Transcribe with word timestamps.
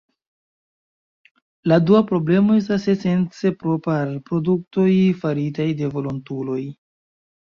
La 1.71 1.77
dua 1.89 2.01
problemo 2.11 2.57
estas 2.61 2.87
esence 2.95 3.51
propra 3.65 3.99
al 4.07 4.15
produktoj 4.31 4.89
faritaj 5.23 5.69
de 5.83 5.93
volontuloj. 5.99 6.63